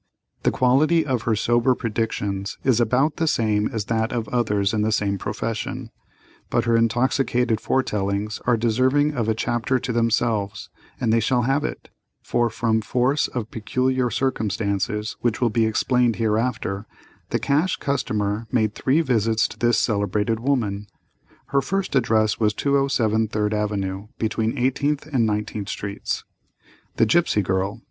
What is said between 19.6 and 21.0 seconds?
celebrated woman.